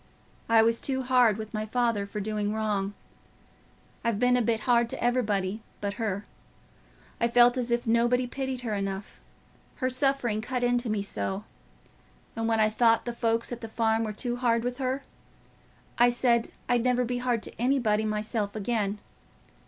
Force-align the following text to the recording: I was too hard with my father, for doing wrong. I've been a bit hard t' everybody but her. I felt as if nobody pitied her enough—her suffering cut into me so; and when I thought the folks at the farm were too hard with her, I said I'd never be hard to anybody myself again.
I 0.49 0.63
was 0.63 0.81
too 0.81 1.03
hard 1.03 1.37
with 1.37 1.53
my 1.53 1.67
father, 1.67 2.07
for 2.07 2.19
doing 2.19 2.51
wrong. 2.55 2.95
I've 4.03 4.17
been 4.17 4.35
a 4.35 4.41
bit 4.41 4.61
hard 4.61 4.89
t' 4.89 4.97
everybody 4.97 5.61
but 5.79 5.93
her. 6.01 6.25
I 7.19 7.27
felt 7.27 7.55
as 7.55 7.69
if 7.69 7.85
nobody 7.85 8.25
pitied 8.25 8.61
her 8.61 8.73
enough—her 8.73 9.89
suffering 9.91 10.41
cut 10.41 10.63
into 10.63 10.89
me 10.89 11.03
so; 11.03 11.43
and 12.35 12.47
when 12.47 12.59
I 12.59 12.67
thought 12.67 13.05
the 13.05 13.13
folks 13.13 13.51
at 13.51 13.61
the 13.61 13.67
farm 13.67 14.03
were 14.03 14.11
too 14.11 14.37
hard 14.37 14.63
with 14.63 14.79
her, 14.79 15.03
I 15.99 16.09
said 16.09 16.47
I'd 16.67 16.83
never 16.83 17.05
be 17.05 17.19
hard 17.19 17.43
to 17.43 17.61
anybody 17.61 18.03
myself 18.03 18.55
again. 18.55 18.97